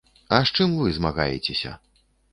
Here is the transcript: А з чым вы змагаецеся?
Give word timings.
А 0.37 0.39
з 0.49 0.53
чым 0.55 0.73
вы 0.79 0.87
змагаецеся? 0.97 1.77